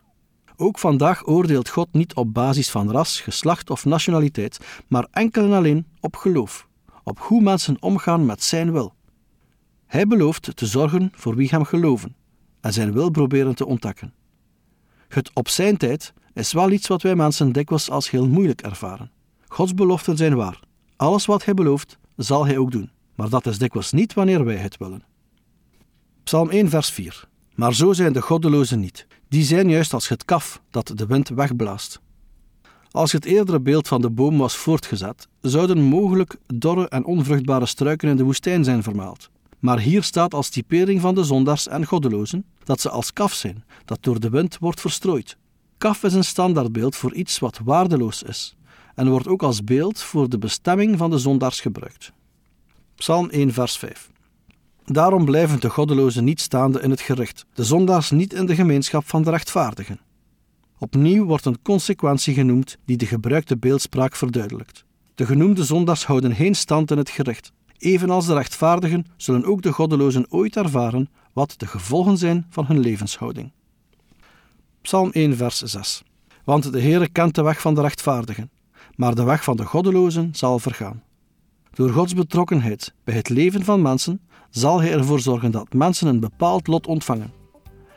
Ook 0.55 0.79
vandaag 0.79 1.27
oordeelt 1.27 1.69
God 1.69 1.87
niet 1.91 2.13
op 2.13 2.33
basis 2.33 2.69
van 2.69 2.91
ras, 2.91 3.21
geslacht 3.21 3.69
of 3.69 3.85
nationaliteit, 3.85 4.59
maar 4.87 5.07
enkel 5.11 5.43
en 5.43 5.53
alleen 5.53 5.87
op 5.99 6.15
geloof, 6.15 6.67
op 7.03 7.19
hoe 7.19 7.41
mensen 7.41 7.81
omgaan 7.81 8.25
met 8.25 8.43
zijn 8.43 8.71
wil. 8.71 8.93
Hij 9.85 10.07
belooft 10.07 10.55
te 10.55 10.65
zorgen 10.65 11.11
voor 11.15 11.35
wie 11.35 11.49
hem 11.49 11.63
geloven 11.63 12.15
en 12.61 12.73
zijn 12.73 12.93
wil 12.93 13.09
proberen 13.09 13.55
te 13.55 13.65
ontdekken. 13.65 14.13
Het 15.07 15.31
op 15.33 15.49
zijn 15.49 15.77
tijd 15.77 16.13
is 16.33 16.53
wel 16.53 16.71
iets 16.71 16.87
wat 16.87 17.01
wij 17.01 17.15
mensen 17.15 17.51
dikwijls 17.51 17.89
als 17.89 18.09
heel 18.09 18.27
moeilijk 18.27 18.61
ervaren. 18.61 19.11
Gods 19.51 19.73
beloften 19.73 20.17
zijn 20.17 20.35
waar. 20.35 20.59
Alles 20.95 21.25
wat 21.25 21.45
hij 21.45 21.53
belooft, 21.53 21.97
zal 22.15 22.45
hij 22.45 22.57
ook 22.57 22.71
doen. 22.71 22.91
Maar 23.15 23.29
dat 23.29 23.45
is 23.45 23.57
dikwijls 23.57 23.91
niet 23.91 24.13
wanneer 24.13 24.45
wij 24.45 24.55
het 24.55 24.77
willen. 24.77 25.03
Psalm 26.23 26.49
1, 26.49 26.69
vers 26.69 26.89
4. 26.89 27.27
Maar 27.55 27.73
zo 27.73 27.93
zijn 27.93 28.13
de 28.13 28.21
goddelozen 28.21 28.79
niet. 28.79 29.07
Die 29.29 29.43
zijn 29.43 29.69
juist 29.69 29.93
als 29.93 30.07
het 30.07 30.25
kaf 30.25 30.61
dat 30.69 30.91
de 30.95 31.05
wind 31.05 31.29
wegblaast. 31.29 32.01
Als 32.91 33.11
het 33.11 33.25
eerdere 33.25 33.59
beeld 33.59 33.87
van 33.87 34.01
de 34.01 34.09
boom 34.09 34.37
was 34.37 34.55
voortgezet, 34.55 35.27
zouden 35.41 35.81
mogelijk 35.81 36.35
dorre 36.47 36.89
en 36.89 37.05
onvruchtbare 37.05 37.65
struiken 37.65 38.09
in 38.09 38.17
de 38.17 38.23
woestijn 38.23 38.63
zijn 38.63 38.83
vermaald. 38.83 39.29
Maar 39.59 39.79
hier 39.79 40.03
staat 40.03 40.33
als 40.33 40.49
typering 40.49 41.01
van 41.01 41.15
de 41.15 41.23
zondaars 41.23 41.67
en 41.67 41.85
goddelozen 41.85 42.45
dat 42.63 42.81
ze 42.81 42.89
als 42.89 43.13
kaf 43.13 43.33
zijn, 43.33 43.63
dat 43.85 43.97
door 44.01 44.19
de 44.19 44.29
wind 44.29 44.57
wordt 44.59 44.81
verstrooid. 44.81 45.37
Kaf 45.77 46.03
is 46.03 46.13
een 46.13 46.23
standaardbeeld 46.23 46.95
voor 46.95 47.13
iets 47.13 47.39
wat 47.39 47.59
waardeloos 47.63 48.23
is 48.23 48.57
en 48.99 49.09
wordt 49.09 49.27
ook 49.27 49.43
als 49.43 49.63
beeld 49.63 50.01
voor 50.01 50.29
de 50.29 50.37
bestemming 50.37 50.97
van 50.97 51.09
de 51.09 51.17
zondaars 51.17 51.61
gebruikt. 51.61 52.11
Psalm 52.95 53.29
1, 53.29 53.53
vers 53.53 53.77
5. 53.77 54.09
Daarom 54.85 55.25
blijven 55.25 55.59
de 55.59 55.69
goddelozen 55.69 56.23
niet 56.23 56.41
staande 56.41 56.81
in 56.81 56.89
het 56.89 57.01
gericht, 57.01 57.45
de 57.53 57.63
zondaars 57.63 58.11
niet 58.11 58.33
in 58.33 58.45
de 58.45 58.55
gemeenschap 58.55 59.07
van 59.07 59.23
de 59.23 59.29
rechtvaardigen. 59.29 59.99
Opnieuw 60.77 61.25
wordt 61.25 61.45
een 61.45 61.61
consequentie 61.61 62.33
genoemd 62.33 62.77
die 62.85 62.97
de 62.97 63.05
gebruikte 63.05 63.57
beeldspraak 63.57 64.15
verduidelijkt. 64.15 64.85
De 65.15 65.25
genoemde 65.25 65.63
zondaars 65.63 66.05
houden 66.05 66.35
geen 66.35 66.55
stand 66.55 66.91
in 66.91 66.97
het 66.97 67.09
gericht. 67.09 67.51
Evenals 67.77 68.25
de 68.25 68.33
rechtvaardigen 68.33 69.05
zullen 69.17 69.45
ook 69.45 69.61
de 69.61 69.71
goddelozen 69.71 70.25
ooit 70.29 70.55
ervaren 70.55 71.09
wat 71.33 71.53
de 71.57 71.67
gevolgen 71.67 72.17
zijn 72.17 72.45
van 72.49 72.65
hun 72.65 72.79
levenshouding. 72.79 73.51
Psalm 74.81 75.11
1, 75.11 75.35
vers 75.35 75.61
6. 75.61 76.03
Want 76.43 76.71
de 76.71 76.81
Heere 76.81 77.09
kent 77.09 77.35
de 77.35 77.43
weg 77.43 77.61
van 77.61 77.75
de 77.75 77.81
rechtvaardigen, 77.81 78.49
maar 78.99 79.15
de 79.15 79.23
weg 79.23 79.43
van 79.43 79.57
de 79.57 79.65
goddelozen 79.65 80.29
zal 80.31 80.59
vergaan. 80.59 81.03
Door 81.73 81.89
Gods 81.89 82.13
betrokkenheid 82.13 82.93
bij 83.03 83.15
het 83.15 83.29
leven 83.29 83.63
van 83.63 83.81
mensen 83.81 84.21
zal 84.49 84.81
Hij 84.81 84.93
ervoor 84.93 85.19
zorgen 85.19 85.51
dat 85.51 85.73
mensen 85.73 86.07
een 86.07 86.19
bepaald 86.19 86.67
lot 86.67 86.87
ontvangen. 86.87 87.33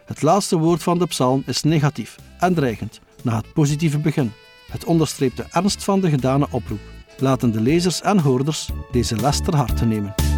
Het 0.06 0.22
laatste 0.22 0.58
woord 0.58 0.82
van 0.82 0.98
de 0.98 1.06
psalm 1.06 1.42
is 1.46 1.62
negatief 1.62 2.16
en 2.38 2.54
dreigend, 2.54 3.00
na 3.22 3.36
het 3.36 3.52
positieve 3.52 3.98
begin. 3.98 4.32
Het 4.70 4.84
onderstreept 4.84 5.36
de 5.36 5.46
ernst 5.50 5.84
van 5.84 6.00
de 6.00 6.10
gedane 6.10 6.46
oproep. 6.50 6.80
Laten 7.18 7.52
de 7.52 7.60
lezers 7.60 8.00
en 8.00 8.18
hoorders 8.18 8.70
deze 8.90 9.16
les 9.16 9.40
ter 9.40 9.56
harte 9.56 9.84
nemen. 9.84 10.31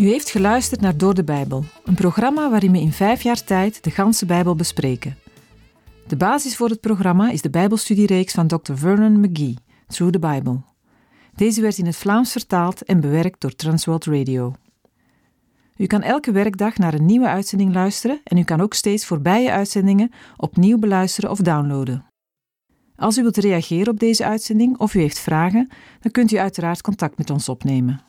U 0.00 0.08
heeft 0.08 0.30
geluisterd 0.30 0.80
naar 0.80 0.96
Door 0.96 1.14
de 1.14 1.24
Bijbel, 1.24 1.64
een 1.84 1.94
programma 1.94 2.50
waarin 2.50 2.72
we 2.72 2.80
in 2.80 2.92
vijf 2.92 3.22
jaar 3.22 3.44
tijd 3.44 3.84
de 3.84 3.90
ganse 3.90 4.26
Bijbel 4.26 4.54
bespreken. 4.54 5.16
De 6.06 6.16
basis 6.16 6.56
voor 6.56 6.68
het 6.68 6.80
programma 6.80 7.30
is 7.30 7.42
de 7.42 7.50
Bijbelstudiereeks 7.50 8.34
van 8.34 8.46
Dr. 8.46 8.74
Vernon 8.74 9.20
McGee, 9.20 9.56
Through 9.86 10.12
the 10.12 10.18
Bible. 10.18 10.60
Deze 11.34 11.60
werd 11.60 11.78
in 11.78 11.86
het 11.86 11.96
Vlaams 11.96 12.32
vertaald 12.32 12.82
en 12.82 13.00
bewerkt 13.00 13.40
door 13.40 13.54
Transworld 13.54 14.04
Radio. 14.04 14.54
U 15.76 15.86
kan 15.86 16.02
elke 16.02 16.32
werkdag 16.32 16.78
naar 16.78 16.94
een 16.94 17.06
nieuwe 17.06 17.28
uitzending 17.28 17.74
luisteren 17.74 18.20
en 18.24 18.36
u 18.36 18.42
kan 18.42 18.60
ook 18.60 18.74
steeds 18.74 19.06
voorbije 19.06 19.50
uitzendingen 19.50 20.10
opnieuw 20.36 20.78
beluisteren 20.78 21.30
of 21.30 21.38
downloaden. 21.38 22.04
Als 22.96 23.18
u 23.18 23.22
wilt 23.22 23.36
reageren 23.36 23.92
op 23.92 23.98
deze 23.98 24.24
uitzending 24.24 24.78
of 24.78 24.94
u 24.94 25.00
heeft 25.00 25.18
vragen, 25.18 25.68
dan 26.00 26.12
kunt 26.12 26.32
u 26.32 26.38
uiteraard 26.38 26.80
contact 26.80 27.18
met 27.18 27.30
ons 27.30 27.48
opnemen. 27.48 28.08